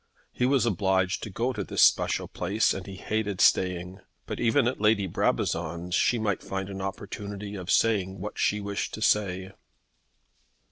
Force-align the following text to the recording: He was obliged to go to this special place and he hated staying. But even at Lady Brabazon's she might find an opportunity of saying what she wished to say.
He 0.31 0.47
was 0.47 0.65
obliged 0.65 1.21
to 1.21 1.29
go 1.29 1.53
to 1.53 1.63
this 1.63 1.83
special 1.83 2.27
place 2.27 2.73
and 2.73 2.87
he 2.87 2.95
hated 2.95 3.39
staying. 3.39 3.99
But 4.25 4.39
even 4.39 4.67
at 4.67 4.81
Lady 4.81 5.05
Brabazon's 5.05 5.93
she 5.93 6.17
might 6.17 6.41
find 6.41 6.69
an 6.71 6.81
opportunity 6.81 7.53
of 7.53 7.69
saying 7.69 8.19
what 8.19 8.39
she 8.39 8.59
wished 8.61 8.95
to 8.95 9.01
say. 9.03 9.51